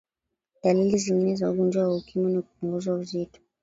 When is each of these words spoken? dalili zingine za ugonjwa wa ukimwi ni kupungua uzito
dalili 0.63 0.97
zingine 0.97 1.35
za 1.35 1.49
ugonjwa 1.51 1.87
wa 1.87 1.95
ukimwi 1.97 2.33
ni 2.35 2.41
kupungua 2.41 2.93
uzito 2.93 3.39